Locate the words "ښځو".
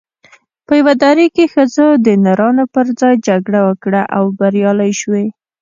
1.53-1.87